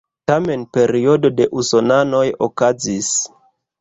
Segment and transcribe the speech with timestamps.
[0.29, 3.13] Tamen periodo de usonanoj okazis.